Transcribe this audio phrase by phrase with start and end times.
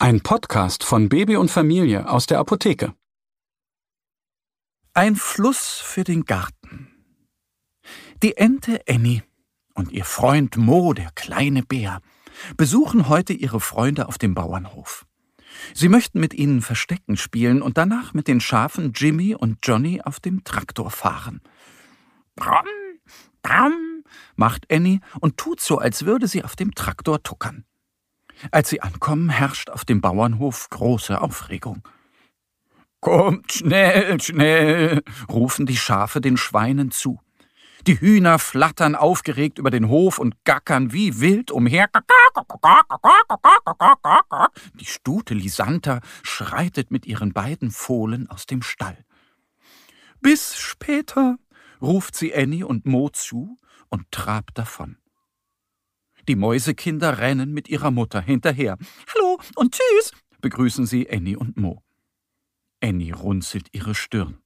[0.00, 2.94] Ein Podcast von Baby und Familie aus der Apotheke.
[4.94, 6.88] Ein Fluss für den Garten.
[8.22, 9.24] Die Ente Annie
[9.74, 12.00] und ihr Freund Mo, der kleine Bär,
[12.56, 15.04] besuchen heute ihre Freunde auf dem Bauernhof.
[15.74, 20.20] Sie möchten mit ihnen Verstecken spielen und danach mit den Schafen Jimmy und Johnny auf
[20.20, 21.40] dem Traktor fahren.
[22.36, 22.66] Bram,
[23.42, 24.04] bram,
[24.36, 27.64] macht Annie und tut so, als würde sie auf dem Traktor tuckern.
[28.50, 31.82] Als sie ankommen, herrscht auf dem Bauernhof große Aufregung.
[33.00, 37.20] Kommt schnell, schnell, rufen die Schafe den Schweinen zu.
[37.86, 41.88] Die Hühner flattern aufgeregt über den Hof und gackern wie wild umher.
[44.74, 49.04] Die Stute Lisanta schreitet mit ihren beiden Fohlen aus dem Stall.
[50.20, 51.38] Bis später,
[51.80, 53.56] ruft sie Annie und Mo zu
[53.88, 54.96] und trabt davon.
[56.28, 58.76] Die Mäusekinder rennen mit ihrer Mutter hinterher.
[59.14, 60.12] Hallo und tschüss,
[60.42, 61.82] begrüßen sie Annie und Mo.
[62.82, 64.38] Annie runzelt ihre Stirn.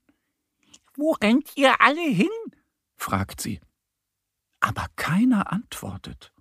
[0.95, 2.29] Wo rennt ihr alle hin?
[2.95, 3.61] fragt sie.
[4.61, 6.33] Aber keiner antwortet.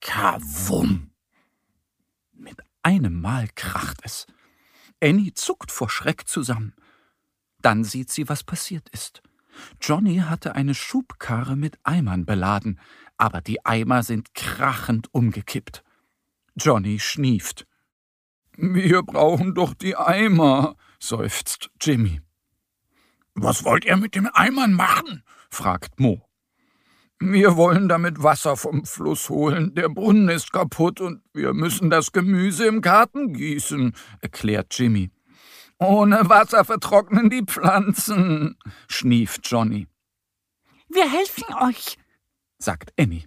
[0.00, 1.10] Kawum!
[2.32, 4.28] Mit einem Mal kracht es.
[5.02, 6.72] Annie zuckt vor Schreck zusammen.
[7.60, 9.22] Dann sieht sie, was passiert ist.
[9.80, 12.80] Johnny hatte eine Schubkarre mit Eimern beladen,
[13.16, 15.82] aber die Eimer sind krachend umgekippt.
[16.56, 17.66] Johnny schnieft.
[18.56, 22.20] Wir brauchen doch die Eimer, seufzt Jimmy.
[23.34, 25.22] Was wollt ihr mit den Eimern machen?
[25.48, 26.22] fragt Mo.
[27.18, 29.74] Wir wollen damit Wasser vom Fluss holen.
[29.74, 35.10] Der Brunnen ist kaputt und wir müssen das Gemüse im Garten gießen, erklärt Jimmy.
[35.82, 38.56] Ohne Wasser vertrocknen die Pflanzen,
[38.88, 39.88] schnieft Johnny.
[40.88, 41.98] Wir helfen euch,
[42.58, 43.24] sagt Annie.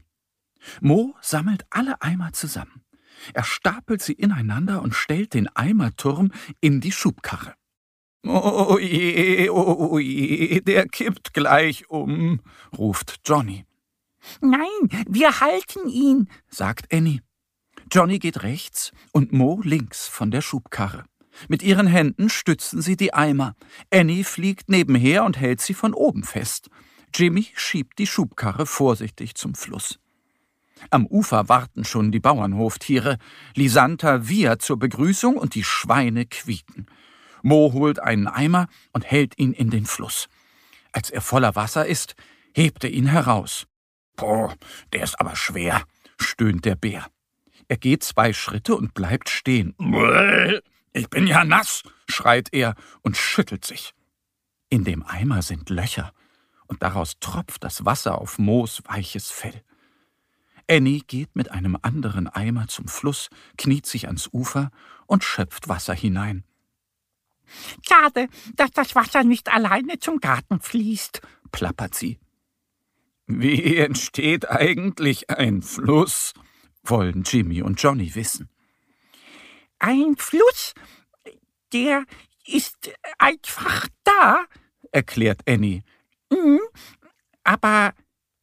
[0.79, 2.85] Mo sammelt alle Eimer zusammen.
[3.33, 7.55] Er stapelt sie ineinander und stellt den Eimerturm in die Schubkarre.
[8.25, 12.39] Oh je, oh je, der kippt gleich um,
[12.75, 13.65] ruft Johnny.
[14.39, 17.21] Nein, wir halten ihn, sagt Annie.
[17.91, 21.03] Johnny geht rechts und Mo links von der Schubkarre.
[21.47, 23.55] Mit ihren Händen stützen sie die Eimer.
[23.91, 26.69] Annie fliegt nebenher und hält sie von oben fest.
[27.13, 29.99] Jimmy schiebt die Schubkarre vorsichtig zum Fluss.
[30.89, 33.17] Am Ufer warten schon die Bauernhoftiere.
[33.55, 36.87] Lisanta wiehert zur Begrüßung und die Schweine quieken.
[37.41, 40.27] Mo holt einen Eimer und hält ihn in den Fluss.
[40.91, 42.15] Als er voller Wasser ist,
[42.53, 43.67] hebt er ihn heraus.
[44.15, 44.55] Boah,
[44.93, 45.83] der ist aber schwer,
[46.19, 47.05] stöhnt der Bär.
[47.67, 49.75] Er geht zwei Schritte und bleibt stehen.
[50.95, 53.93] Ich bin ja nass, schreit er und schüttelt sich.
[54.69, 56.13] In dem Eimer sind Löcher,
[56.67, 59.61] und daraus tropft das Wasser auf Moos weiches Fell.
[60.69, 64.71] Annie geht mit einem anderen Eimer zum Fluss, kniet sich ans Ufer
[65.05, 66.45] und schöpft Wasser hinein.
[67.85, 72.19] Schade, dass das Wasser nicht alleine zum Garten fließt, plappert sie.
[73.27, 76.33] Wie entsteht eigentlich ein Fluss?
[76.83, 78.49] wollen Jimmy und Johnny wissen.
[79.85, 80.73] Ein Fluss,
[81.71, 82.05] der
[82.47, 84.45] ist einfach da,
[84.91, 85.83] erklärt Annie.
[86.31, 86.59] Mhm,
[87.43, 87.93] aber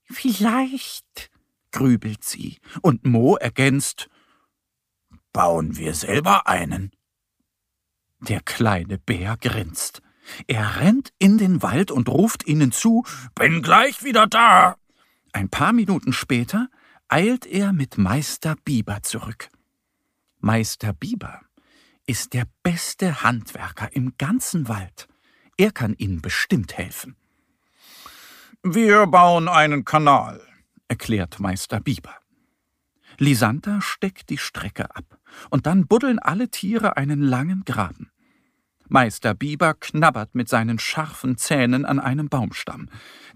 [0.04, 1.32] vielleicht,
[1.72, 4.08] grübelt sie, und Mo ergänzt,
[5.32, 6.92] bauen wir selber einen.
[8.20, 10.00] Der kleine Bär grinst.
[10.46, 13.04] Er rennt in den Wald und ruft ihnen zu
[13.34, 14.76] Bin gleich wieder da.
[15.32, 16.68] Ein paar Minuten später
[17.08, 19.48] eilt er mit Meister Biber zurück.
[20.44, 21.40] Meister Biber
[22.04, 25.06] ist der beste Handwerker im ganzen Wald.
[25.56, 27.14] Er kann Ihnen bestimmt helfen.
[28.64, 30.44] Wir bauen einen Kanal,
[30.88, 32.16] erklärt Meister Biber.
[33.18, 35.16] Lisanta steckt die Strecke ab,
[35.50, 38.10] und dann buddeln alle Tiere einen langen Graben.
[38.88, 42.88] Meister Biber knabbert mit seinen scharfen Zähnen an einem Baumstamm.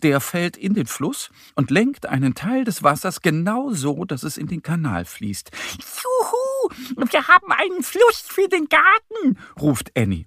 [0.02, 4.38] Der fällt in den Fluss und lenkt einen Teil des Wassers genau so, dass es
[4.38, 5.52] in den Kanal fließt.
[5.79, 10.27] Juhu, wir haben einen Fluss für den Garten, ruft Annie.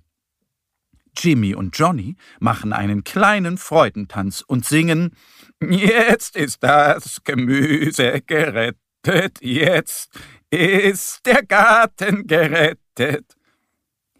[1.18, 5.15] Jimmy und Johnny machen einen kleinen Freudentanz und singen
[5.62, 10.18] Jetzt ist das Gemüse gerettet, jetzt
[10.50, 13.35] ist der Garten gerettet.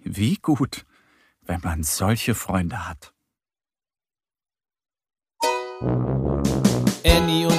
[0.04, 0.86] Wie gut,
[1.42, 3.14] wenn man solche Freunde hat.
[7.06, 7.59] Annie und